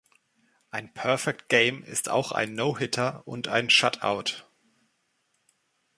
[0.71, 4.43] Ein Perfect Game ist auch ein No-Hitter und ein Shutout.